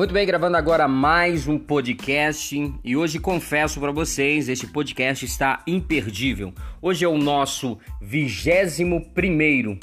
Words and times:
Muito 0.00 0.14
bem, 0.14 0.26
gravando 0.26 0.56
agora 0.56 0.88
mais 0.88 1.46
um 1.46 1.58
podcast 1.58 2.56
e 2.82 2.96
hoje 2.96 3.18
confesso 3.18 3.78
para 3.78 3.92
vocês, 3.92 4.48
este 4.48 4.66
podcast 4.66 5.26
está 5.26 5.62
imperdível. 5.66 6.54
Hoje 6.80 7.04
é 7.04 7.08
o 7.08 7.18
nosso 7.18 7.78
vigésimo 8.00 9.12
primeiro 9.12 9.78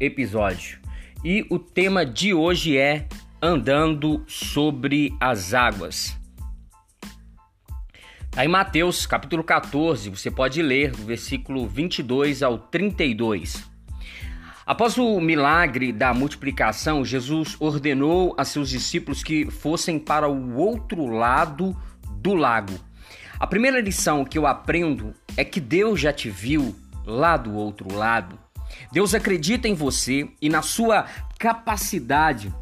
episódio 0.00 0.80
e 1.24 1.46
o 1.50 1.56
tema 1.56 2.04
de 2.04 2.34
hoje 2.34 2.76
é 2.76 3.06
andando 3.40 4.24
sobre 4.26 5.14
as 5.20 5.54
águas. 5.54 6.18
Tá 8.32 8.44
em 8.44 8.48
Mateus 8.48 9.06
capítulo 9.06 9.44
14, 9.44 10.10
você 10.10 10.32
pode 10.32 10.60
ler 10.60 10.90
do 10.90 11.04
versículo 11.04 11.68
22 11.68 12.42
ao 12.42 12.58
32. 12.58 13.77
Após 14.68 14.98
o 14.98 15.18
milagre 15.18 15.90
da 15.94 16.12
multiplicação, 16.12 17.02
Jesus 17.02 17.56
ordenou 17.58 18.34
a 18.36 18.44
seus 18.44 18.68
discípulos 18.68 19.22
que 19.22 19.50
fossem 19.50 19.98
para 19.98 20.28
o 20.28 20.56
outro 20.56 21.06
lado 21.06 21.74
do 22.18 22.34
lago. 22.34 22.74
A 23.40 23.46
primeira 23.46 23.80
lição 23.80 24.26
que 24.26 24.36
eu 24.36 24.46
aprendo 24.46 25.14
é 25.38 25.42
que 25.42 25.58
Deus 25.58 25.98
já 25.98 26.12
te 26.12 26.28
viu 26.28 26.76
lá 27.06 27.38
do 27.38 27.54
outro 27.54 27.90
lado. 27.96 28.38
Deus 28.92 29.14
acredita 29.14 29.66
em 29.66 29.72
você 29.72 30.28
e 30.38 30.50
na 30.50 30.60
sua 30.60 31.06
capacidade 31.38 32.54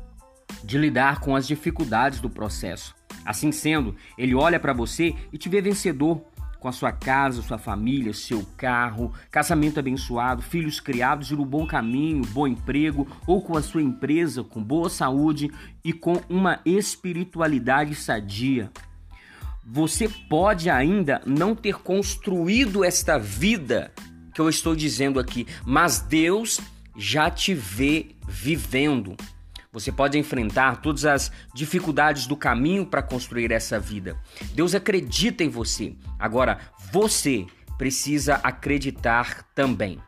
de 0.63 0.79
lidar 0.79 1.19
com 1.19 1.35
as 1.35 1.45
dificuldades 1.45 2.21
do 2.21 2.31
processo. 2.31 2.95
Assim 3.25 3.51
sendo, 3.51 3.97
ele 4.17 4.33
olha 4.33 4.61
para 4.61 4.73
você 4.73 5.13
e 5.33 5.39
te 5.39 5.49
vê 5.49 5.61
vencedor 5.61 6.23
com 6.67 6.71
a 6.71 6.73
sua 6.73 6.91
casa, 6.91 7.43
sua 7.43 7.59
família, 7.59 8.13
seu 8.13 8.45
carro, 8.57 9.13
casamento 9.31 9.79
abençoado, 9.79 10.43
filhos 10.43 10.81
criados 10.81 11.31
no 11.31 11.45
bom 11.45 11.65
caminho, 11.65 12.27
bom 12.33 12.45
emprego, 12.45 13.07
ou 13.25 13.41
com 13.41 13.57
a 13.57 13.63
sua 13.63 13.81
empresa 13.81 14.43
com 14.43 14.61
boa 14.61 14.91
saúde 14.91 15.49
e 15.85 15.93
com 15.93 16.21
uma 16.29 16.59
espiritualidade 16.67 17.95
sadia. 17.95 18.69
Você 19.65 20.09
pode 20.29 20.69
ainda 20.69 21.23
não 21.25 21.55
ter 21.55 21.77
construído 21.77 22.83
esta 22.83 23.17
vida 23.17 23.93
que 24.35 24.41
eu 24.41 24.49
estou 24.49 24.75
dizendo 24.75 25.21
aqui, 25.21 25.47
mas 25.65 26.01
Deus 26.01 26.61
já 26.97 27.31
te 27.31 27.55
vê 27.55 28.09
vivendo. 28.27 29.15
Você 29.77 29.93
pode 29.93 30.17
enfrentar 30.17 30.81
todas 30.81 31.05
as 31.05 31.31
dificuldades 31.53 32.27
do 32.27 32.35
caminho 32.35 32.87
para 32.87 33.03
construir 33.03 33.53
essa 33.53 33.79
vida. 33.79 34.17
Deus 34.55 34.75
acredita 34.75 35.45
em 35.45 35.51
você. 35.51 35.95
Agora, 36.19 36.59
você 36.91 37.45
precisa 37.77 38.37
acreditar 38.37 39.43
também. 39.55 40.01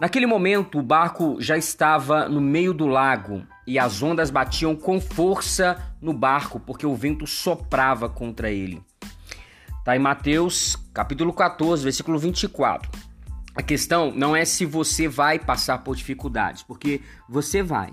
Naquele 0.00 0.24
momento, 0.24 0.78
o 0.78 0.82
barco 0.82 1.36
já 1.38 1.54
estava 1.54 2.26
no 2.30 2.40
meio 2.40 2.72
do 2.72 2.86
lago 2.86 3.46
e 3.66 3.78
as 3.78 4.02
ondas 4.02 4.30
batiam 4.30 4.74
com 4.74 4.98
força 4.98 5.76
no 6.00 6.14
barco 6.14 6.58
porque 6.58 6.86
o 6.86 6.94
vento 6.94 7.26
soprava 7.26 8.08
contra 8.08 8.50
ele. 8.50 8.82
Está 9.80 9.94
em 9.94 9.98
Mateus, 9.98 10.76
capítulo 10.94 11.34
14, 11.34 11.84
versículo 11.84 12.18
24. 12.18 12.90
A 13.54 13.62
questão 13.62 14.10
não 14.10 14.34
é 14.34 14.46
se 14.46 14.64
você 14.64 15.08
vai 15.08 15.38
passar 15.38 15.84
por 15.84 15.94
dificuldades, 15.94 16.62
porque 16.62 17.02
você 17.28 17.62
vai. 17.62 17.92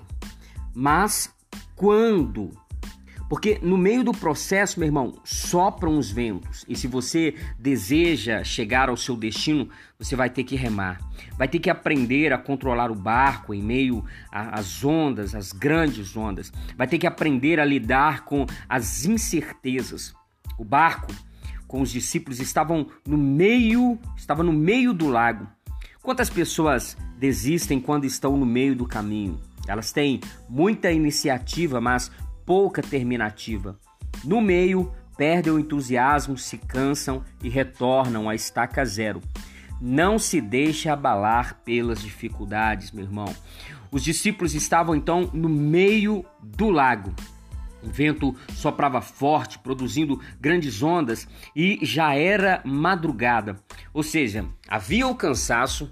Mas 0.74 1.34
quando? 1.76 2.52
Porque 3.30 3.60
no 3.62 3.78
meio 3.78 4.04
do 4.04 4.12
processo, 4.12 4.80
meu 4.80 4.88
irmão, 4.88 5.20
sopram 5.24 6.00
os 6.00 6.10
ventos. 6.10 6.66
E 6.68 6.76
se 6.76 6.88
você 6.88 7.36
deseja 7.60 8.44
chegar 8.44 8.90
ao 8.90 8.98
seu 8.98 9.16
destino, 9.16 9.70
você 10.00 10.16
vai 10.16 10.32
ter 10.32 10.44
que 10.44 10.56
remar. 10.56 11.00
Vai 11.38 11.48
ter 11.48 11.60
que 11.60 11.70
aprender 11.70 12.34
a 12.34 12.40
controlar 12.40 12.90
o 12.90 12.96
barco 12.96 13.54
em 13.54 13.62
meio 13.62 14.04
às 14.32 14.84
ondas, 14.84 15.36
às 15.36 15.52
grandes 15.52 16.18
ondas. 16.18 16.52
Vai 16.76 16.88
ter 16.88 16.98
que 16.98 17.06
aprender 17.06 17.60
a 17.60 17.66
lidar 17.66 18.26
com 18.26 18.48
as 18.68 19.06
incertezas. 19.06 20.16
O 20.58 20.66
barco 20.66 21.14
com 21.68 21.82
os 21.82 21.92
discípulos 21.92 22.40
estavam 22.40 22.88
no 23.08 23.18
meio, 23.18 24.00
estava 24.18 24.42
no 24.42 24.52
meio 24.52 24.92
do 24.92 25.08
lago. 25.08 25.48
Quantas 26.02 26.32
pessoas 26.32 26.98
desistem 27.20 27.80
quando 27.80 28.06
estão 28.06 28.36
no 28.36 28.46
meio 28.46 28.76
do 28.76 28.88
caminho? 28.88 29.40
Elas 29.70 29.92
têm 29.92 30.20
muita 30.50 30.92
iniciativa, 30.92 31.80
mas 31.80 32.12
pouca 32.46 32.82
terminativa. 32.82 33.80
No 34.24 34.42
meio, 34.42 34.92
perdem 35.16 35.54
o 35.54 35.60
entusiasmo, 35.60 36.38
se 36.38 36.58
cansam 36.58 37.24
e 37.44 37.50
retornam 37.50 38.28
à 38.28 38.34
estaca 38.34 38.84
zero. 38.84 39.22
Não 39.80 40.18
se 40.18 40.42
deixe 40.42 40.90
abalar 40.90 41.62
pelas 41.64 42.02
dificuldades, 42.02 42.92
meu 42.92 43.06
irmão. 43.06 43.34
Os 43.92 44.04
discípulos 44.04 44.56
estavam 44.56 44.96
então 44.96 45.30
no 45.34 45.48
meio 45.48 46.26
do 46.42 46.70
lago. 46.70 47.14
O 47.82 47.88
vento 47.88 48.36
soprava 48.56 49.02
forte, 49.02 49.58
produzindo 49.60 50.20
grandes 50.40 50.84
ondas, 50.84 51.28
e 51.56 51.80
já 51.82 52.14
era 52.14 52.62
madrugada. 52.66 53.56
Ou 53.94 54.04
seja, 54.04 54.46
havia 54.68 55.08
o 55.08 55.16
cansaço, 55.16 55.90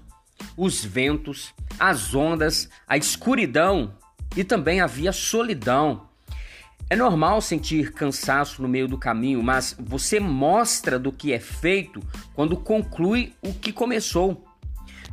os 0.56 0.84
ventos, 0.84 1.54
as 1.78 2.14
ondas, 2.14 2.68
a 2.86 2.96
escuridão 2.96 3.94
e 4.36 4.44
também 4.44 4.80
havia 4.80 5.12
solidão. 5.12 6.08
É 6.90 6.96
normal 6.96 7.40
sentir 7.40 7.92
cansaço 7.92 8.62
no 8.62 8.68
meio 8.68 8.88
do 8.88 8.96
caminho, 8.96 9.42
mas 9.42 9.76
você 9.78 10.18
mostra 10.18 10.98
do 10.98 11.12
que 11.12 11.32
é 11.32 11.38
feito 11.38 12.00
quando 12.34 12.56
conclui 12.56 13.34
o 13.42 13.52
que 13.52 13.72
começou. 13.72 14.46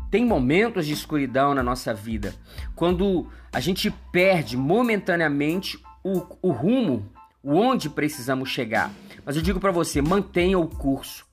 Tem 0.09 0.25
momentos 0.25 0.85
de 0.85 0.93
escuridão 0.93 1.53
na 1.53 1.61
nossa 1.61 1.93
vida, 1.93 2.33
quando 2.75 3.27
a 3.51 3.59
gente 3.59 3.91
perde 4.11 4.55
momentaneamente 4.55 5.77
o, 6.03 6.23
o 6.41 6.51
rumo, 6.51 7.11
onde 7.43 7.89
precisamos 7.89 8.49
chegar. 8.49 8.91
Mas 9.25 9.35
eu 9.35 9.41
digo 9.41 9.59
para 9.59 9.71
você, 9.71 10.01
mantenha 10.01 10.57
o 10.57 10.67
curso. 10.67 11.25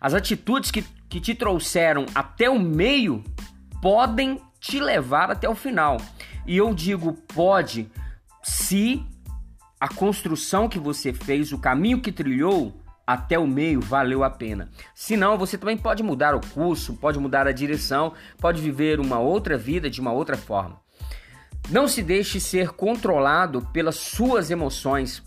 As 0.00 0.14
atitudes 0.14 0.70
que, 0.70 0.82
que 1.08 1.20
te 1.20 1.34
trouxeram 1.34 2.06
até 2.14 2.50
o 2.50 2.58
meio 2.58 3.22
podem 3.80 4.40
te 4.66 4.80
levar 4.80 5.30
até 5.30 5.48
o 5.48 5.54
final. 5.54 5.96
E 6.44 6.56
eu 6.56 6.74
digo 6.74 7.12
pode 7.12 7.88
se 8.42 9.04
a 9.80 9.88
construção 9.88 10.68
que 10.68 10.78
você 10.78 11.12
fez, 11.12 11.52
o 11.52 11.58
caminho 11.58 12.00
que 12.00 12.10
trilhou 12.10 12.74
até 13.06 13.38
o 13.38 13.46
meio 13.46 13.80
valeu 13.80 14.24
a 14.24 14.30
pena. 14.30 14.68
Se 14.92 15.16
não, 15.16 15.38
você 15.38 15.56
também 15.56 15.76
pode 15.76 16.02
mudar 16.02 16.34
o 16.34 16.40
curso, 16.40 16.94
pode 16.94 17.18
mudar 17.18 17.46
a 17.46 17.52
direção, 17.52 18.12
pode 18.38 18.60
viver 18.60 18.98
uma 18.98 19.20
outra 19.20 19.56
vida 19.56 19.88
de 19.88 20.00
uma 20.00 20.10
outra 20.10 20.36
forma. 20.36 20.80
Não 21.70 21.86
se 21.86 22.02
deixe 22.02 22.40
ser 22.40 22.70
controlado 22.70 23.62
pelas 23.72 23.96
suas 23.96 24.50
emoções, 24.50 25.22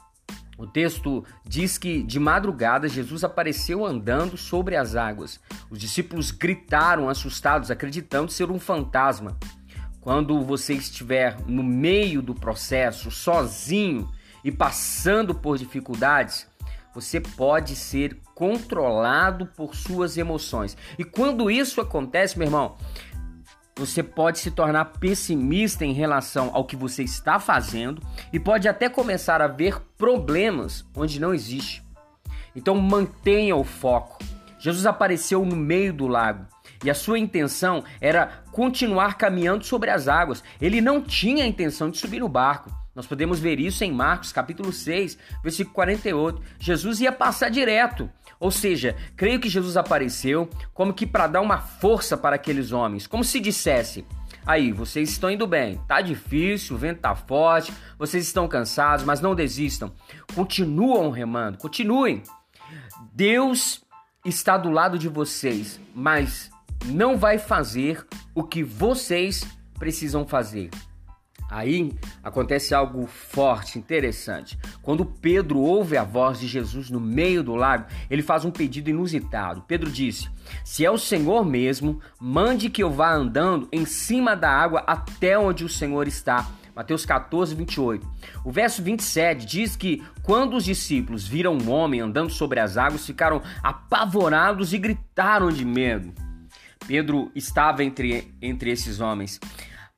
o 0.59 0.67
texto 0.67 1.23
diz 1.45 1.77
que 1.77 2.03
de 2.03 2.19
madrugada 2.19 2.89
Jesus 2.89 3.23
apareceu 3.23 3.85
andando 3.85 4.35
sobre 4.35 4.75
as 4.75 4.93
águas. 4.93 5.39
Os 5.69 5.79
discípulos 5.79 6.31
gritaram 6.31 7.07
assustados, 7.07 7.71
acreditando 7.71 8.29
ser 8.29 8.51
um 8.51 8.59
fantasma. 8.59 9.37
Quando 10.01 10.41
você 10.43 10.73
estiver 10.73 11.37
no 11.47 11.63
meio 11.63 12.21
do 12.21 12.35
processo, 12.35 13.09
sozinho 13.09 14.11
e 14.43 14.51
passando 14.51 15.33
por 15.33 15.57
dificuldades, 15.57 16.45
você 16.93 17.21
pode 17.21 17.77
ser 17.77 18.19
controlado 18.35 19.45
por 19.45 19.73
suas 19.73 20.17
emoções. 20.17 20.75
E 20.97 21.05
quando 21.05 21.49
isso 21.49 21.79
acontece, 21.79 22.37
meu 22.37 22.47
irmão, 22.47 22.75
você 23.79 24.03
pode 24.03 24.39
se 24.39 24.51
tornar 24.51 24.85
pessimista 24.99 25.85
em 25.85 25.93
relação 25.93 26.51
ao 26.53 26.65
que 26.65 26.75
você 26.75 27.01
está 27.01 27.39
fazendo 27.39 28.01
e 28.31 28.39
pode 28.39 28.67
até 28.67 28.89
começar 28.89 29.41
a 29.41 29.47
ver 29.47 29.79
problemas 29.97 30.85
onde 30.93 31.19
não 31.19 31.33
existe. 31.33 31.81
Então 32.53 32.75
mantenha 32.75 33.55
o 33.55 33.63
foco. 33.63 34.19
Jesus 34.59 34.85
apareceu 34.85 35.45
no 35.45 35.55
meio 35.55 35.93
do 35.93 36.07
lago 36.07 36.45
e 36.83 36.89
a 36.89 36.93
sua 36.93 37.17
intenção 37.17 37.83
era 38.01 38.43
continuar 38.51 39.17
caminhando 39.17 39.63
sobre 39.63 39.89
as 39.89 40.09
águas. 40.09 40.43
Ele 40.59 40.81
não 40.81 41.01
tinha 41.01 41.45
a 41.45 41.47
intenção 41.47 41.89
de 41.89 41.97
subir 41.97 42.19
no 42.19 42.27
barco. 42.27 42.69
Nós 42.95 43.05
podemos 43.05 43.39
ver 43.39 43.59
isso 43.59 43.83
em 43.83 43.91
Marcos 43.91 44.31
capítulo 44.31 44.73
6, 44.73 45.17
versículo 45.43 45.75
48. 45.75 46.41
Jesus 46.59 46.99
ia 46.99 47.11
passar 47.11 47.49
direto. 47.49 48.09
Ou 48.39 48.51
seja, 48.51 48.95
creio 49.15 49.39
que 49.39 49.49
Jesus 49.49 49.77
apareceu 49.77 50.49
como 50.73 50.93
que 50.93 51.05
para 51.05 51.27
dar 51.27 51.41
uma 51.41 51.59
força 51.59 52.17
para 52.17 52.35
aqueles 52.35 52.71
homens, 52.71 53.05
como 53.05 53.23
se 53.23 53.39
dissesse: 53.39 54.05
Aí, 54.45 54.71
vocês 54.71 55.09
estão 55.09 55.29
indo 55.29 55.45
bem, 55.45 55.79
tá 55.87 56.01
difícil, 56.01 56.75
o 56.75 56.79
vento 56.79 57.01
tá 57.01 57.15
forte, 57.15 57.71
vocês 57.97 58.25
estão 58.25 58.47
cansados, 58.47 59.05
mas 59.05 59.21
não 59.21 59.35
desistam. 59.35 59.91
Continuam 60.33 61.11
remando, 61.11 61.57
continuem. 61.57 62.23
Deus 63.13 63.83
está 64.25 64.57
do 64.57 64.69
lado 64.69 64.97
de 64.97 65.07
vocês, 65.07 65.79
mas 65.93 66.49
não 66.85 67.17
vai 67.17 67.37
fazer 67.37 68.05
o 68.33 68.43
que 68.43 68.63
vocês 68.63 69.45
precisam 69.77 70.25
fazer. 70.25 70.69
Aí 71.49 71.91
acontece 72.23 72.75
algo 72.75 73.07
forte, 73.07 73.79
interessante. 73.79 74.57
Quando 74.83 75.03
Pedro 75.03 75.59
ouve 75.59 75.97
a 75.97 76.03
voz 76.03 76.39
de 76.39 76.47
Jesus 76.47 76.89
no 76.91 76.99
meio 76.99 77.43
do 77.43 77.55
lago, 77.55 77.85
ele 78.09 78.21
faz 78.21 78.45
um 78.45 78.51
pedido 78.51 78.89
inusitado. 78.89 79.63
Pedro 79.67 79.89
disse: 79.89 80.29
Se 80.63 80.85
é 80.85 80.91
o 80.91 80.97
Senhor 80.97 81.43
mesmo, 81.43 81.99
mande 82.19 82.69
que 82.69 82.83
eu 82.83 82.91
vá 82.91 83.11
andando 83.11 83.67
em 83.71 83.83
cima 83.85 84.35
da 84.35 84.51
água 84.51 84.83
até 84.85 85.39
onde 85.39 85.65
o 85.65 85.69
Senhor 85.69 86.07
está. 86.07 86.47
Mateus 86.75 87.03
14, 87.03 87.55
28. 87.55 88.07
O 88.45 88.51
verso 88.51 88.81
27 88.81 89.45
diz 89.45 89.75
que 89.75 90.01
quando 90.21 90.55
os 90.55 90.63
discípulos 90.63 91.27
viram 91.27 91.57
um 91.57 91.69
homem 91.69 91.99
andando 91.99 92.31
sobre 92.31 92.59
as 92.59 92.77
águas, 92.77 93.05
ficaram 93.05 93.41
apavorados 93.61 94.71
e 94.71 94.77
gritaram 94.77 95.49
de 95.49 95.65
medo. 95.65 96.13
Pedro 96.87 97.31
estava 97.35 97.83
entre, 97.83 98.33
entre 98.41 98.71
esses 98.71 98.99
homens. 98.99 99.39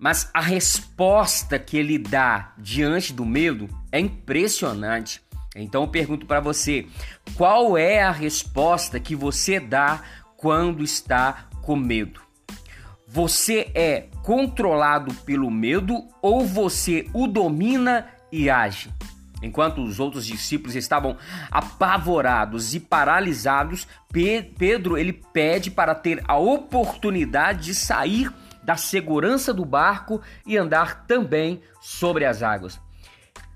Mas 0.01 0.31
a 0.33 0.41
resposta 0.41 1.59
que 1.59 1.77
ele 1.77 1.99
dá 1.99 2.53
diante 2.57 3.13
do 3.13 3.23
medo 3.23 3.69
é 3.91 3.99
impressionante. 3.99 5.21
Então 5.55 5.83
eu 5.83 5.87
pergunto 5.87 6.25
para 6.25 6.39
você: 6.39 6.87
qual 7.35 7.77
é 7.77 8.01
a 8.01 8.09
resposta 8.09 8.99
que 8.99 9.15
você 9.15 9.59
dá 9.59 10.01
quando 10.35 10.83
está 10.83 11.45
com 11.61 11.75
medo? 11.75 12.19
Você 13.07 13.69
é 13.75 14.07
controlado 14.23 15.13
pelo 15.23 15.51
medo 15.51 16.03
ou 16.19 16.47
você 16.47 17.07
o 17.13 17.27
domina 17.27 18.07
e 18.31 18.49
age? 18.49 18.89
Enquanto 19.39 19.83
os 19.83 19.99
outros 19.99 20.25
discípulos 20.25 20.75
estavam 20.75 21.15
apavorados 21.51 22.73
e 22.73 22.79
paralisados, 22.79 23.87
Pedro 24.57 24.97
ele 24.97 25.13
pede 25.13 25.69
para 25.69 25.93
ter 25.93 26.23
a 26.27 26.37
oportunidade 26.37 27.65
de 27.65 27.75
sair 27.75 28.31
da 28.63 28.75
segurança 28.75 29.53
do 29.53 29.65
barco 29.65 30.21
e 30.45 30.57
andar 30.57 31.05
também 31.05 31.61
sobre 31.81 32.25
as 32.25 32.43
águas. 32.43 32.79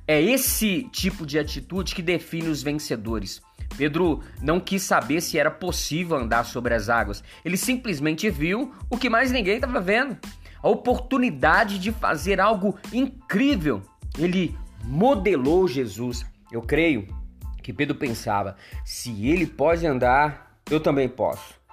É 0.07 0.21
esse 0.21 0.83
tipo 0.91 1.25
de 1.25 1.39
atitude 1.39 1.95
que 1.95 2.01
define 2.01 2.47
os 2.47 2.61
vencedores. 2.61 3.41
Pedro 3.77 4.21
não 4.41 4.59
quis 4.59 4.83
saber 4.83 5.21
se 5.21 5.37
era 5.37 5.51
possível 5.51 6.17
andar 6.17 6.45
sobre 6.45 6.73
as 6.73 6.89
águas. 6.89 7.23
Ele 7.43 7.57
simplesmente 7.57 8.29
viu 8.29 8.71
o 8.89 8.97
que 8.97 9.09
mais 9.09 9.31
ninguém 9.31 9.55
estava 9.55 9.79
vendo. 9.79 10.17
A 10.61 10.69
oportunidade 10.69 11.79
de 11.79 11.91
fazer 11.91 12.39
algo 12.39 12.77
incrível. 12.93 13.81
Ele 14.17 14.55
modelou 14.83 15.67
Jesus. 15.67 16.25
Eu 16.51 16.61
creio 16.61 17.07
que 17.61 17.73
Pedro 17.73 17.95
pensava: 17.95 18.55
se 18.83 19.27
ele 19.27 19.45
pode 19.45 19.85
andar, 19.85 20.59
eu 20.69 20.79
também 20.79 21.09
posso. 21.09 21.64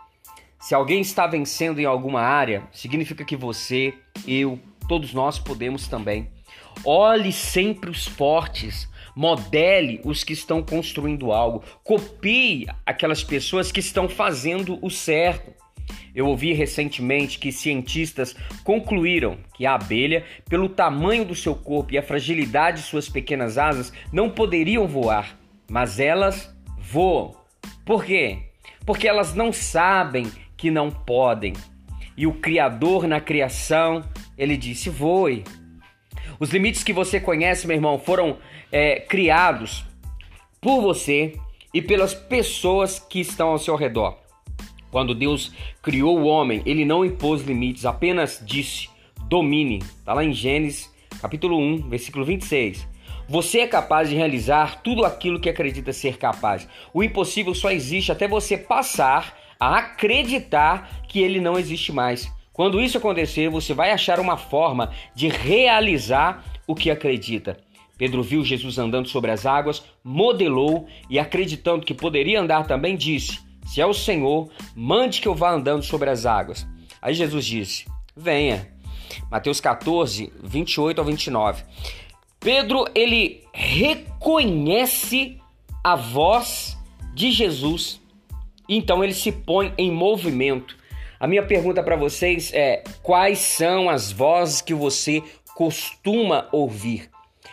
Se 0.63 0.77
alguém 0.77 1.01
está 1.01 1.27
vencendo 1.27 1.81
em 1.81 1.85
alguma 1.85 2.21
área, 2.21 2.63
significa 2.71 3.25
que 3.25 3.35
você, 3.35 3.95
eu, 4.29 4.61
todos 4.87 5.13
nós 5.13 5.37
podemos 5.37 5.89
também. 5.89 6.31
Olhe 6.85 7.33
sempre 7.33 7.91
os 7.91 8.07
fortes, 8.07 8.89
modele 9.17 10.01
os 10.05 10.23
que 10.23 10.33
estão 10.33 10.63
construindo 10.63 11.33
algo, 11.33 11.65
copie 11.83 12.69
aquelas 12.87 13.25
pessoas 13.25 13.73
que 13.73 13.81
estão 13.81 14.09
fazendo 14.09 14.79
o 14.81 14.89
certo. 14.89 15.53
Eu 16.15 16.29
ouvi 16.29 16.53
recentemente 16.53 17.41
que 17.41 17.51
cientistas 17.51 18.37
concluíram 18.63 19.39
que 19.55 19.67
a 19.67 19.75
abelha, 19.75 20.25
pelo 20.49 20.69
tamanho 20.69 21.25
do 21.25 21.35
seu 21.35 21.57
corpo 21.57 21.93
e 21.93 21.99
a 21.99 22.05
fragilidade 22.05 22.83
de 22.83 22.87
suas 22.87 23.09
pequenas 23.09 23.59
asas, 23.59 23.93
não 24.13 24.31
poderiam 24.31 24.87
voar, 24.87 25.37
mas 25.69 25.99
elas 25.99 26.55
voam. 26.79 27.35
Por 27.85 28.05
quê? 28.05 28.45
Porque 28.87 29.09
elas 29.09 29.35
não 29.35 29.53
sabem 29.53 30.31
que 30.63 30.71
não 30.71 30.93
podem. 30.93 31.55
E 32.17 32.25
o 32.25 32.35
Criador 32.35 33.09
na 33.09 33.21
criação, 33.21 34.05
ele 34.39 34.57
disse: 34.57 34.89
voe. 34.89 35.43
Os 36.39 36.51
limites 36.51 36.85
que 36.85 36.93
você 36.93 37.19
conhece, 37.19 37.67
meu 37.67 37.75
irmão, 37.75 37.99
foram 37.99 38.39
é, 38.71 39.01
criados 39.01 39.85
por 40.61 40.81
você 40.81 41.37
e 41.75 41.83
pelas 41.83 42.15
pessoas 42.15 43.01
que 43.01 43.19
estão 43.19 43.49
ao 43.49 43.59
seu 43.59 43.75
redor. 43.75 44.17
Quando 44.89 45.17
Deus 45.17 45.53
criou 45.83 46.21
o 46.21 46.27
homem, 46.27 46.63
ele 46.65 46.85
não 46.85 47.05
impôs 47.05 47.43
limites, 47.43 47.85
apenas 47.85 48.41
disse: 48.47 48.89
domine. 49.29 49.79
Está 49.79 50.15
lá 50.15 50.23
em 50.23 50.33
Gênesis, 50.33 50.95
capítulo 51.21 51.59
1, 51.59 51.89
versículo 51.89 52.25
26. 52.25 52.87
Você 53.29 53.61
é 53.61 53.67
capaz 53.67 54.09
de 54.09 54.15
realizar 54.15 54.81
tudo 54.81 55.05
aquilo 55.05 55.41
que 55.41 55.51
acredita 55.51 55.93
ser 55.93 56.19
capaz. 56.19 56.69
O 56.95 57.03
impossível 57.03 57.53
só 57.53 57.73
existe 57.73 58.13
até 58.13 58.29
você 58.29 58.57
passar 58.57 59.42
a 59.63 59.79
acreditar 59.79 61.05
que 61.07 61.21
ele 61.21 61.41
não 61.41 61.57
existe 61.57 61.93
mais. 61.93 62.29
Quando 62.53 62.81
isso 62.81 62.99
acontecer, 62.99 63.49
você 63.49 63.73
vai 63.73 63.93
achar 63.93 64.19
uma 64.19 64.37
forma 64.37 64.91
de 65.15 65.29
realizar 65.29 66.45
o 66.67 66.75
que 66.75 66.91
acredita. 66.91 67.57
Pedro 67.97 68.25
viu 68.25 68.45
Jesus 68.45 68.77
andando 68.77 69.09
sobre 69.09 69.31
as 69.31 69.47
águas, 69.47 69.85
modelou 70.03 70.89
e, 71.09 71.17
acreditando 71.17 71.87
que 71.87 71.95
poderia 71.95 72.41
andar 72.41 72.67
também, 72.67 72.97
disse: 72.97 73.39
Se 73.65 73.81
é 73.81 73.87
o 73.87 73.95
Senhor, 73.95 74.51
mande 74.75 75.21
que 75.21 75.29
eu 75.29 75.35
vá 75.35 75.53
andando 75.53 75.85
sobre 75.85 76.11
as 76.11 76.27
águas. 76.27 76.67
Aí 77.01 77.15
Jesus 77.15 77.47
disse: 77.47 77.85
Venha. 78.17 78.69
Mateus 79.31 79.61
14, 79.61 80.33
28 80.43 80.99
ao 80.99 81.05
29. 81.05 81.63
Pedro, 82.41 82.85
ele 82.97 83.45
reconhece 83.53 85.39
a 85.85 85.95
voz 85.95 86.77
de 87.15 87.31
Jesus, 87.31 88.02
então 88.69 89.03
ele 89.03 89.15
se 89.15 89.33
põe 89.33 89.73
em 89.77 89.91
movimento. 89.91 90.77
A 91.19 91.27
minha 91.27 91.45
pergunta 91.45 91.83
para 91.83 91.97
vocês 91.97 92.53
é: 92.53 92.83
quais 93.03 93.39
são 93.39 93.89
as 93.89 94.11
vozes 94.11 94.61
que 94.61 94.75
você 94.75 95.23
costuma 95.55 96.49
ouvir? 96.51 97.11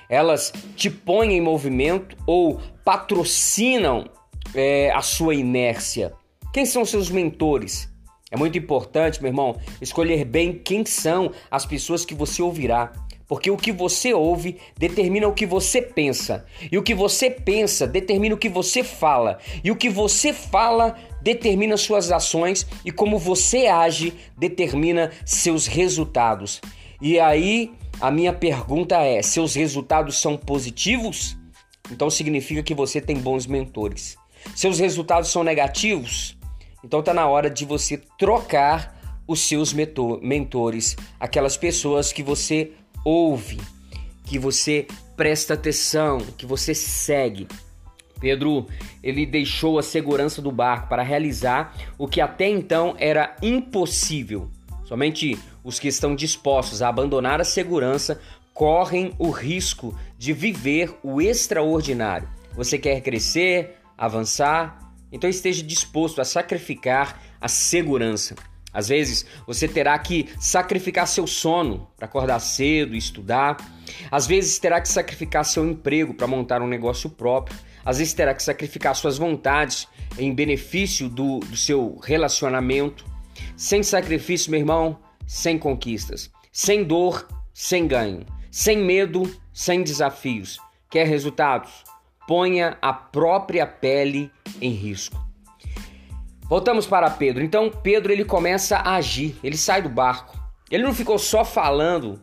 Elas 0.09 0.51
te 0.75 0.89
põem 0.89 1.33
em 1.33 1.41
movimento 1.41 2.17
ou 2.25 2.59
patrocinam 2.83 4.09
é, 4.55 4.91
a 4.91 5.01
sua 5.01 5.35
inércia? 5.35 6.13
Quem 6.51 6.65
são 6.65 6.83
seus 6.83 7.09
mentores? 7.09 7.89
É 8.31 8.37
muito 8.37 8.57
importante, 8.57 9.21
meu 9.21 9.29
irmão, 9.29 9.59
escolher 9.81 10.23
bem 10.23 10.53
quem 10.53 10.85
são 10.85 11.31
as 11.49 11.65
pessoas 11.65 12.05
que 12.05 12.13
você 12.13 12.41
ouvirá. 12.41 12.91
Porque 13.29 13.51
o 13.51 13.57
que 13.57 13.71
você 13.71 14.11
ouve 14.11 14.57
determina 14.75 15.27
o 15.27 15.33
que 15.33 15.45
você 15.45 15.83
pensa. 15.83 16.43
E 16.71 16.79
o 16.79 16.81
que 16.81 16.95
você 16.95 17.29
pensa 17.29 17.85
determina 17.85 18.33
o 18.33 18.37
que 18.39 18.49
você 18.49 18.83
fala. 18.83 19.37
E 19.63 19.69
o 19.69 19.75
que 19.75 19.87
você 19.87 20.33
fala 20.33 20.97
determina 21.21 21.77
suas 21.77 22.11
ações. 22.11 22.65
E 22.83 22.91
como 22.91 23.19
você 23.19 23.67
age 23.67 24.15
determina 24.35 25.11
seus 25.23 25.67
resultados. 25.67 26.59
E 26.99 27.19
aí 27.19 27.71
a 28.01 28.09
minha 28.09 28.33
pergunta 28.33 28.97
é: 28.97 29.21
seus 29.21 29.53
resultados 29.53 30.17
são 30.17 30.35
positivos? 30.35 31.37
Então 31.91 32.09
significa 32.09 32.63
que 32.63 32.73
você 32.73 32.99
tem 32.99 33.17
bons 33.17 33.45
mentores. 33.45 34.17
Seus 34.55 34.79
resultados 34.79 35.29
são 35.29 35.43
negativos? 35.43 36.35
Então 36.83 37.01
está 37.01 37.13
na 37.13 37.27
hora 37.27 37.47
de 37.47 37.63
você 37.63 38.01
trocar 38.17 39.21
os 39.27 39.41
seus 39.41 39.71
mentores, 39.71 40.97
aquelas 41.19 41.55
pessoas 41.55 42.11
que 42.11 42.23
você 42.23 42.71
ouve, 43.03 43.59
que 44.25 44.37
você 44.37 44.87
presta 45.15 45.53
atenção, 45.53 46.19
que 46.37 46.45
você 46.45 46.73
segue. 46.73 47.47
Pedro, 48.19 48.67
ele 49.01 49.25
deixou 49.25 49.79
a 49.79 49.83
segurança 49.83 50.41
do 50.41 50.51
barco 50.51 50.89
para 50.89 51.03
realizar 51.03 51.75
o 51.97 52.07
que 52.07 52.21
até 52.21 52.47
então 52.47 52.95
era 52.99 53.35
impossível. 53.41 54.49
Somente 54.85 55.37
os 55.63 55.79
que 55.79 55.87
estão 55.87 56.15
dispostos 56.15 56.81
a 56.81 56.89
abandonar 56.89 57.39
a 57.39 57.45
segurança 57.45 58.19
correm 58.53 59.13
o 59.17 59.29
risco 59.29 59.97
de 60.17 60.33
viver 60.33 60.93
o 61.01 61.21
extraordinário. 61.21 62.27
Você 62.55 62.77
quer 62.77 62.99
crescer, 63.01 63.77
avançar? 63.97 64.91
Então 65.11 65.29
esteja 65.29 65.63
disposto 65.63 66.19
a 66.19 66.25
sacrificar 66.25 67.21
a 67.39 67.47
segurança. 67.47 68.35
Às 68.73 68.87
vezes 68.87 69.25
você 69.47 69.67
terá 69.67 69.97
que 69.97 70.29
sacrificar 70.39 71.07
seu 71.07 71.25
sono 71.25 71.87
para 71.97 72.05
acordar 72.05 72.39
cedo 72.39 72.95
e 72.95 72.97
estudar. 72.97 73.57
Às 74.11 74.27
vezes 74.27 74.59
terá 74.59 74.79
que 74.79 74.87
sacrificar 74.87 75.43
seu 75.43 75.67
emprego 75.67 76.13
para 76.13 76.27
montar 76.27 76.61
um 76.61 76.67
negócio 76.67 77.09
próprio. 77.09 77.57
Às 77.83 77.97
vezes 77.97 78.13
terá 78.13 78.33
que 78.33 78.43
sacrificar 78.43 78.95
suas 78.95 79.17
vontades 79.17 79.87
em 80.17 80.33
benefício 80.33 81.09
do, 81.09 81.39
do 81.39 81.57
seu 81.57 81.97
relacionamento. 82.03 83.05
Sem 83.55 83.81
sacrifício, 83.81 84.51
meu 84.51 84.59
irmão, 84.59 84.99
sem 85.25 85.57
conquistas. 85.57 86.29
Sem 86.51 86.83
dor, 86.83 87.27
sem 87.53 87.87
ganho. 87.87 88.25
Sem 88.51 88.77
medo, 88.77 89.23
sem 89.53 89.83
desafios. 89.83 90.59
Quer 90.89 91.07
resultados? 91.07 91.83
Ponha 92.27 92.77
a 92.81 92.93
própria 92.93 93.65
pele 93.65 94.31
em 94.61 94.71
risco. 94.71 95.28
Voltamos 96.49 96.87
para 96.87 97.11
Pedro. 97.11 97.43
Então 97.43 97.69
Pedro 97.69 98.11
ele 98.11 98.25
começa 98.25 98.77
a 98.77 98.95
agir, 98.95 99.37
ele 99.43 99.55
sai 99.55 99.83
do 99.83 99.89
barco. 99.89 100.35
Ele 100.71 100.83
não 100.83 100.95
ficou 100.95 101.19
só 101.19 101.45
falando 101.45 102.19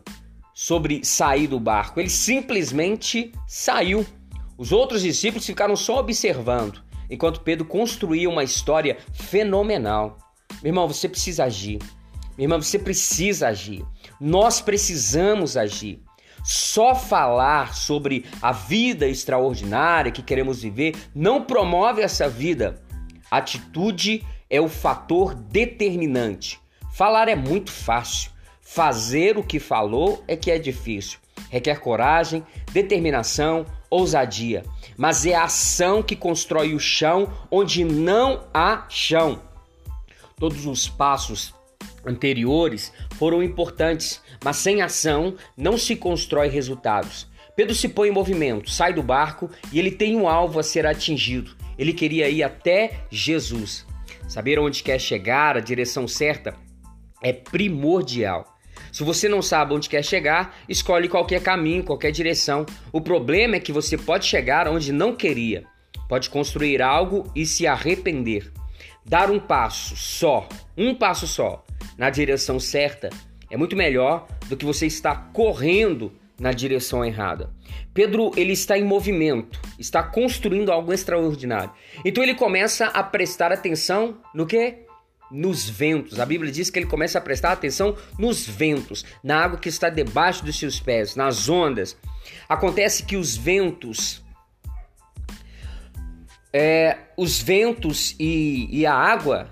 sobre 0.53 1.05
sair 1.05 1.47
do 1.47 1.59
barco, 1.59 1.99
ele 1.99 2.09
simplesmente 2.09 3.31
saiu. 3.47 4.05
Os 4.57 4.71
outros 4.71 5.01
discípulos 5.01 5.45
ficaram 5.45 5.75
só 5.75 5.99
observando, 5.99 6.81
enquanto 7.09 7.41
Pedro 7.41 7.65
construía 7.65 8.29
uma 8.29 8.43
história 8.43 8.97
fenomenal. 9.13 10.17
Meu 10.63 10.71
irmão, 10.71 10.87
você 10.87 11.07
precisa 11.07 11.43
agir. 11.45 11.79
Meu 12.37 12.45
irmão, 12.45 12.61
você 12.61 12.79
precisa 12.79 13.49
agir. 13.49 13.85
Nós 14.19 14.59
precisamos 14.59 15.55
agir. 15.55 16.01
Só 16.43 16.95
falar 16.95 17.75
sobre 17.75 18.25
a 18.41 18.51
vida 18.51 19.07
extraordinária 19.07 20.11
que 20.11 20.23
queremos 20.23 20.61
viver 20.61 20.95
não 21.13 21.43
promove 21.43 22.01
essa 22.01 22.27
vida. 22.27 22.81
Atitude 23.29 24.23
é 24.49 24.61
o 24.61 24.69
fator 24.69 25.35
determinante. 25.35 26.59
Falar 26.93 27.27
é 27.27 27.35
muito 27.35 27.71
fácil, 27.71 28.31
fazer 28.61 29.37
o 29.37 29.43
que 29.43 29.59
falou 29.59 30.23
é 30.27 30.35
que 30.35 30.49
é 30.49 30.57
difícil. 30.57 31.19
requer 31.49 31.79
coragem, 31.79 32.43
determinação, 32.73 33.65
ousadia. 33.89 34.63
Mas 34.97 35.25
é 35.25 35.35
a 35.35 35.43
ação 35.43 36.01
que 36.01 36.15
constrói 36.15 36.73
o 36.73 36.79
chão 36.79 37.31
onde 37.51 37.85
não 37.85 38.47
há 38.53 38.85
chão. 38.89 39.41
Todos 40.37 40.65
os 40.65 40.89
passos 40.89 41.53
anteriores 42.05 42.91
foram 43.15 43.43
importantes, 43.43 44.21
mas 44.43 44.57
sem 44.57 44.81
ação 44.81 45.35
não 45.55 45.77
se 45.77 45.95
constrói 45.95 46.47
resultados. 46.47 47.27
Pedro 47.55 47.73
se 47.73 47.89
põe 47.89 48.09
em 48.09 48.11
movimento, 48.11 48.69
sai 48.69 48.93
do 48.93 49.01
barco 49.01 49.49
e 49.71 49.79
ele 49.79 49.91
tem 49.91 50.15
um 50.15 50.27
alvo 50.27 50.59
a 50.59 50.63
ser 50.63 50.85
atingido. 50.85 51.55
Ele 51.77 51.93
queria 51.93 52.29
ir 52.29 52.43
até 52.43 53.05
Jesus. 53.09 53.85
Saber 54.27 54.59
onde 54.59 54.83
quer 54.83 54.99
chegar, 54.99 55.55
a 55.55 55.61
direção 55.61 56.07
certa, 56.07 56.55
é 57.21 57.31
primordial. 57.31 58.57
Se 58.91 59.03
você 59.03 59.27
não 59.29 59.41
sabe 59.41 59.73
onde 59.73 59.89
quer 59.89 60.03
chegar, 60.03 60.57
escolhe 60.67 61.07
qualquer 61.07 61.41
caminho, 61.41 61.83
qualquer 61.83 62.11
direção. 62.11 62.65
O 62.91 63.01
problema 63.01 63.55
é 63.55 63.59
que 63.59 63.71
você 63.71 63.97
pode 63.97 64.25
chegar 64.25 64.67
onde 64.67 64.91
não 64.91 65.15
queria. 65.15 65.63
Pode 66.07 66.29
construir 66.29 66.81
algo 66.81 67.31
e 67.35 67.45
se 67.45 67.67
arrepender. 67.67 68.51
Dar 69.05 69.29
um 69.29 69.39
passo 69.39 69.95
só, 69.95 70.47
um 70.77 70.93
passo 70.93 71.27
só, 71.27 71.65
na 71.97 72.09
direção 72.09 72.59
certa 72.59 73.09
é 73.49 73.55
muito 73.55 73.75
melhor 73.75 74.27
do 74.47 74.57
que 74.57 74.65
você 74.65 74.85
estar 74.85 75.31
correndo 75.31 76.11
na 76.39 76.51
direção 76.51 77.03
errada. 77.03 77.51
Pedro 77.93 78.31
ele 78.35 78.53
está 78.53 78.77
em 78.77 78.83
movimento, 78.83 79.59
está 79.79 80.03
construindo 80.03 80.71
algo 80.71 80.93
extraordinário. 80.93 81.71
Então 82.05 82.23
ele 82.23 82.35
começa 82.35 82.87
a 82.87 83.03
prestar 83.03 83.51
atenção 83.51 84.17
no 84.33 84.45
que? 84.45 84.87
nos 85.29 85.69
ventos. 85.69 86.19
A 86.19 86.25
Bíblia 86.25 86.51
diz 86.51 86.69
que 86.69 86.79
ele 86.79 86.85
começa 86.85 87.17
a 87.17 87.21
prestar 87.21 87.51
atenção 87.51 87.95
nos 88.17 88.47
ventos, 88.47 89.05
na 89.23 89.43
água 89.43 89.59
que 89.59 89.69
está 89.69 89.89
debaixo 89.89 90.43
dos 90.45 90.57
seus 90.57 90.79
pés, 90.79 91.15
nas 91.15 91.49
ondas. 91.49 91.97
Acontece 92.47 93.03
que 93.03 93.17
os 93.17 93.35
ventos, 93.35 94.23
é, 96.53 96.97
os 97.17 97.41
ventos 97.41 98.15
e, 98.19 98.67
e 98.71 98.85
a 98.85 98.93
água, 98.93 99.49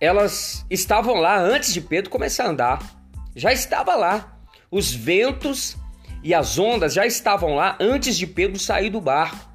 elas 0.00 0.64
estavam 0.70 1.16
lá 1.16 1.38
antes 1.38 1.72
de 1.72 1.80
Pedro 1.80 2.10
começar 2.10 2.44
a 2.44 2.50
andar. 2.50 2.96
Já 3.34 3.52
estava 3.52 3.94
lá. 3.94 4.38
Os 4.70 4.92
ventos 4.92 5.76
e 6.26 6.34
as 6.34 6.58
ondas 6.58 6.92
já 6.92 7.06
estavam 7.06 7.54
lá 7.54 7.76
antes 7.78 8.18
de 8.18 8.26
Pedro 8.26 8.58
sair 8.58 8.90
do 8.90 9.00
barco. 9.00 9.48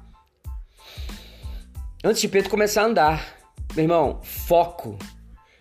Antes 2.02 2.22
de 2.22 2.28
Pedro 2.28 2.48
começar 2.48 2.80
a 2.80 2.86
andar. 2.86 3.36
Meu 3.76 3.84
irmão, 3.84 4.20
foco. 4.22 4.98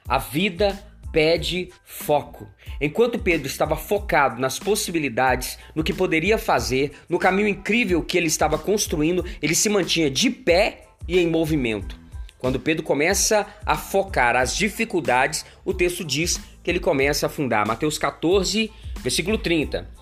A 0.08 0.18
vida 0.18 0.82
pede 1.12 1.68
foco. 1.84 2.48
Enquanto 2.80 3.20
Pedro 3.20 3.46
estava 3.46 3.76
focado 3.76 4.40
nas 4.40 4.58
possibilidades, 4.58 5.60
no 5.76 5.84
que 5.84 5.94
poderia 5.94 6.38
fazer, 6.38 6.94
no 7.10 7.20
caminho 7.20 7.50
incrível 7.50 8.02
que 8.02 8.18
ele 8.18 8.28
estava 8.28 8.58
construindo, 8.58 9.26
ele 9.42 9.54
se 9.54 9.68
mantinha 9.68 10.10
de 10.10 10.30
pé 10.30 10.86
e 11.10 11.20
em 11.20 11.28
movimento. 11.28 12.00
Quando 12.40 12.58
Pedro 12.58 12.84
começa 12.84 13.46
a 13.66 13.76
focar 13.76 14.38
as 14.38 14.56
dificuldades, 14.56 15.46
o 15.66 15.74
texto 15.74 16.06
diz 16.06 16.40
que 16.64 16.72
ele 16.72 16.80
começa 16.80 17.26
a 17.26 17.28
afundar. 17.28 17.68
Mateus 17.68 17.98
14, 17.98 18.72
versículo 19.04 19.38
30. 19.38 20.00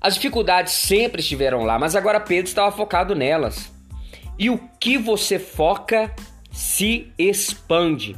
As 0.00 0.14
dificuldades 0.14 0.72
sempre 0.72 1.20
estiveram 1.20 1.62
lá, 1.64 1.78
mas 1.78 1.94
agora 1.94 2.18
Pedro 2.18 2.48
estava 2.48 2.74
focado 2.74 3.14
nelas. 3.14 3.70
E 4.38 4.48
o 4.48 4.58
que 4.80 4.96
você 4.96 5.38
foca 5.38 6.14
se 6.50 7.12
expande. 7.18 8.16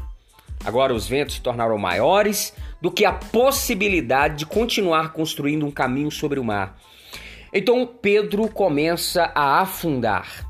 Agora 0.65 0.95
os 0.95 1.09
ventos 1.09 1.35
se 1.35 1.41
tornaram 1.41 1.77
maiores 1.77 2.55
do 2.81 2.91
que 2.91 3.05
a 3.05 3.13
possibilidade 3.13 4.37
de 4.37 4.47
continuar 4.47 5.13
construindo 5.13 5.67
um 5.67 5.71
caminho 5.71 6.11
sobre 6.11 6.39
o 6.39 6.45
mar. 6.45 6.79
Então 7.53 7.85
Pedro 7.87 8.49
começa 8.49 9.33
a 9.35 9.61
afundar. 9.61 10.49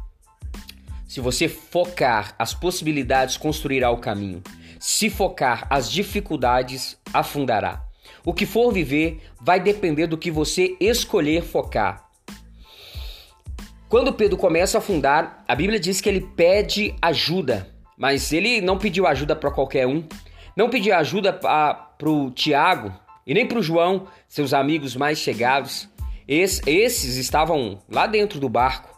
Se 1.08 1.20
você 1.20 1.48
focar 1.48 2.34
as 2.38 2.54
possibilidades, 2.54 3.36
construirá 3.36 3.90
o 3.90 3.98
caminho. 3.98 4.42
Se 4.78 5.08
focar 5.08 5.66
as 5.70 5.90
dificuldades, 5.90 6.98
afundará. 7.12 7.82
O 8.24 8.32
que 8.32 8.46
for 8.46 8.72
viver 8.72 9.20
vai 9.40 9.58
depender 9.58 10.06
do 10.06 10.18
que 10.18 10.30
você 10.30 10.76
escolher 10.80 11.42
focar. 11.42 12.08
Quando 13.88 14.12
Pedro 14.12 14.36
começa 14.36 14.78
a 14.78 14.80
afundar, 14.80 15.44
a 15.46 15.54
Bíblia 15.54 15.78
diz 15.78 16.00
que 16.00 16.08
ele 16.08 16.20
pede 16.20 16.94
ajuda. 17.02 17.68
Mas 17.98 18.32
ele 18.32 18.60
não 18.60 18.78
pediu 18.78 19.06
ajuda 19.06 19.36
para 19.36 19.50
qualquer 19.50 19.86
um. 19.86 20.04
Não 20.56 20.70
pediu 20.70 20.94
ajuda 20.94 21.32
para 21.32 21.88
o 22.02 22.30
Tiago 22.30 22.92
e 23.26 23.34
nem 23.34 23.46
para 23.46 23.58
o 23.58 23.62
João, 23.62 24.06
seus 24.28 24.54
amigos 24.54 24.96
mais 24.96 25.18
chegados. 25.18 25.88
Es, 26.26 26.60
esses 26.66 27.16
estavam 27.16 27.80
lá 27.88 28.06
dentro 28.06 28.40
do 28.40 28.48
barco. 28.48 28.90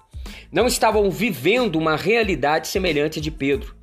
Não 0.50 0.66
estavam 0.66 1.10
vivendo 1.10 1.76
uma 1.76 1.96
realidade 1.96 2.68
semelhante 2.68 3.20
de 3.20 3.30
Pedro. 3.30 3.74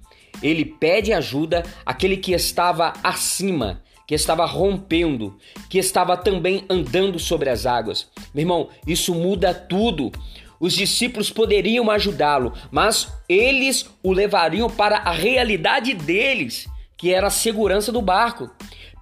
Ele 0.41 0.65
pede 0.65 1.13
ajuda 1.13 1.63
àquele 1.85 2.17
que 2.17 2.31
estava 2.33 2.93
acima, 3.03 3.83
que 4.11 4.15
estava 4.15 4.45
rompendo, 4.45 5.37
que 5.69 5.77
estava 5.77 6.17
também 6.17 6.65
andando 6.69 7.17
sobre 7.17 7.49
as 7.49 7.65
águas. 7.65 8.09
Meu 8.33 8.41
irmão, 8.41 8.67
isso 8.85 9.15
muda 9.15 9.53
tudo. 9.53 10.11
Os 10.59 10.73
discípulos 10.73 11.29
poderiam 11.29 11.89
ajudá-lo, 11.89 12.51
mas 12.69 13.07
eles 13.29 13.89
o 14.03 14.11
levariam 14.11 14.69
para 14.69 14.97
a 14.97 15.11
realidade 15.11 15.93
deles, 15.93 16.67
que 16.97 17.13
era 17.13 17.27
a 17.27 17.29
segurança 17.29 17.89
do 17.89 18.01
barco. 18.01 18.49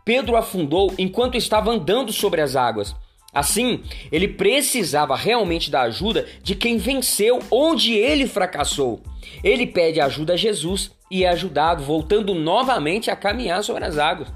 Pedro 0.05 0.35
afundou 0.35 0.93
enquanto 0.95 1.37
estava 1.37 1.71
andando 1.71 2.13
sobre 2.13 2.41
as 2.41 2.55
águas. 2.55 2.95
Assim, 3.33 3.81
ele 4.11 4.27
precisava 4.27 5.15
realmente 5.15 5.71
da 5.71 5.81
ajuda 5.81 6.27
de 6.43 6.53
quem 6.53 6.77
venceu 6.77 7.39
onde 7.49 7.95
ele 7.95 8.27
fracassou. 8.27 9.01
Ele 9.43 9.65
pede 9.65 9.99
ajuda 9.99 10.33
a 10.33 10.37
Jesus 10.37 10.91
e 11.09 11.23
é 11.23 11.29
ajudado, 11.29 11.83
voltando 11.83 12.35
novamente 12.35 13.09
a 13.09 13.15
caminhar 13.15 13.63
sobre 13.63 13.85
as 13.85 13.97
águas. 13.97 14.31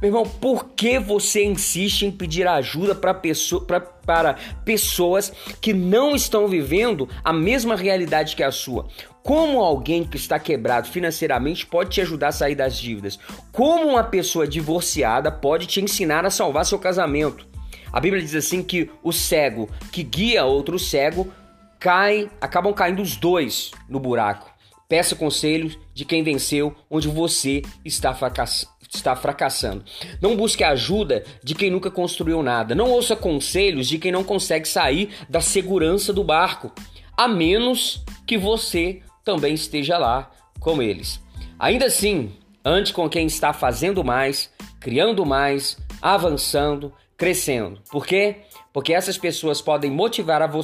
Meu 0.00 0.08
irmão, 0.08 0.24
por 0.24 0.70
que 0.70 0.98
você 0.98 1.44
insiste 1.44 2.06
em 2.06 2.10
pedir 2.10 2.46
ajuda 2.46 2.94
para 2.94 3.12
pessoa, 3.12 3.62
para 4.06 4.34
pessoas 4.64 5.30
que 5.60 5.74
não 5.74 6.16
estão 6.16 6.48
vivendo 6.48 7.06
a 7.22 7.34
mesma 7.34 7.76
realidade 7.76 8.34
que 8.34 8.42
a 8.42 8.50
sua? 8.50 8.88
Como 9.22 9.60
alguém 9.60 10.02
que 10.02 10.16
está 10.16 10.38
quebrado 10.38 10.88
financeiramente 10.88 11.66
pode 11.66 11.90
te 11.90 12.00
ajudar 12.00 12.28
a 12.28 12.32
sair 12.32 12.54
das 12.54 12.78
dívidas? 12.78 13.18
Como 13.52 13.88
uma 13.88 14.02
pessoa 14.02 14.48
divorciada 14.48 15.30
pode 15.30 15.66
te 15.66 15.82
ensinar 15.82 16.24
a 16.24 16.30
salvar 16.30 16.64
seu 16.64 16.78
casamento? 16.78 17.46
A 17.92 18.00
Bíblia 18.00 18.22
diz 18.22 18.34
assim 18.34 18.62
que 18.62 18.90
o 19.02 19.12
cego 19.12 19.68
que 19.92 20.02
guia 20.02 20.46
outro 20.46 20.78
cego 20.78 21.30
cai, 21.78 22.30
acabam 22.40 22.72
caindo 22.72 23.02
os 23.02 23.16
dois 23.16 23.70
no 23.86 24.00
buraco. 24.00 24.50
Peça 24.88 25.14
conselhos 25.14 25.78
de 25.92 26.06
quem 26.06 26.22
venceu 26.22 26.74
onde 26.88 27.06
você 27.06 27.60
está 27.84 28.14
fracassando 28.14 28.79
está 28.92 29.14
fracassando. 29.14 29.84
Não 30.20 30.36
busque 30.36 30.64
ajuda 30.64 31.24
de 31.42 31.54
quem 31.54 31.70
nunca 31.70 31.90
construiu 31.90 32.42
nada. 32.42 32.74
Não 32.74 32.90
ouça 32.90 33.14
conselhos 33.14 33.88
de 33.88 33.98
quem 33.98 34.10
não 34.10 34.24
consegue 34.24 34.66
sair 34.66 35.10
da 35.28 35.40
segurança 35.40 36.12
do 36.12 36.24
barco, 36.24 36.72
a 37.16 37.28
menos 37.28 38.04
que 38.26 38.36
você 38.36 39.00
também 39.24 39.54
esteja 39.54 39.96
lá 39.96 40.30
com 40.58 40.82
eles. 40.82 41.20
Ainda 41.58 41.86
assim, 41.86 42.32
ande 42.64 42.92
com 42.92 43.08
quem 43.08 43.26
está 43.26 43.52
fazendo 43.52 44.02
mais, 44.02 44.52
criando 44.80 45.24
mais, 45.24 45.78
avançando, 46.02 46.92
crescendo. 47.16 47.80
Por 47.90 48.06
quê? 48.06 48.36
Porque 48.72 48.92
essas 48.92 49.18
pessoas 49.18 49.60
podem 49.60 49.90
motivar, 49.90 50.42
a 50.42 50.46
vo 50.46 50.62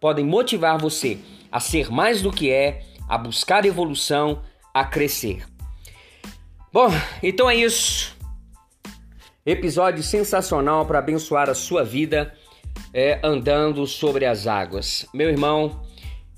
podem 0.00 0.24
motivar 0.24 0.78
você 0.78 1.18
a 1.50 1.58
ser 1.58 1.90
mais 1.90 2.22
do 2.22 2.30
que 2.30 2.50
é, 2.50 2.82
a 3.08 3.16
buscar 3.16 3.64
evolução, 3.64 4.42
a 4.72 4.84
crescer. 4.84 5.49
Bom, 6.72 6.88
então 7.20 7.50
é 7.50 7.56
isso. 7.56 8.16
Episódio 9.44 10.04
sensacional 10.04 10.86
para 10.86 11.00
abençoar 11.00 11.50
a 11.50 11.54
sua 11.54 11.82
vida 11.82 12.32
é, 12.94 13.18
andando 13.24 13.84
sobre 13.88 14.24
as 14.24 14.46
águas. 14.46 15.04
Meu 15.12 15.28
irmão, 15.28 15.82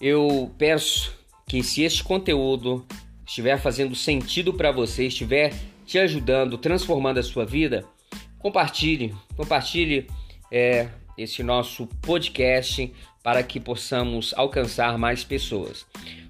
eu 0.00 0.50
peço 0.56 1.12
que 1.46 1.62
se 1.62 1.82
este 1.82 2.02
conteúdo 2.02 2.86
estiver 3.26 3.58
fazendo 3.58 3.94
sentido 3.94 4.54
para 4.54 4.72
você, 4.72 5.06
estiver 5.06 5.52
te 5.84 5.98
ajudando, 5.98 6.56
transformando 6.56 7.20
a 7.20 7.22
sua 7.22 7.44
vida, 7.44 7.84
compartilhe, 8.38 9.14
compartilhe 9.36 10.08
é, 10.50 10.88
esse 11.18 11.42
nosso 11.42 11.86
podcast 12.00 12.90
para 13.22 13.42
que 13.42 13.60
possamos 13.60 14.32
alcançar 14.34 14.96
mais 14.96 15.22
pessoas. 15.22 15.84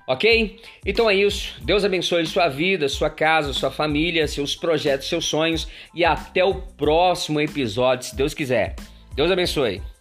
Ok? 0.06 0.60
Então 0.84 1.08
é 1.08 1.14
isso. 1.14 1.54
Deus 1.62 1.84
abençoe 1.84 2.26
sua 2.26 2.48
vida, 2.48 2.88
sua 2.88 3.10
casa, 3.10 3.52
sua 3.52 3.70
família, 3.70 4.26
seus 4.26 4.56
projetos, 4.56 5.08
seus 5.08 5.24
sonhos 5.24 5.68
e 5.94 6.04
até 6.04 6.44
o 6.44 6.54
próximo 6.54 7.40
episódio, 7.40 8.08
se 8.08 8.16
Deus 8.16 8.34
quiser. 8.34 8.74
Deus 9.14 9.30
abençoe. 9.30 9.91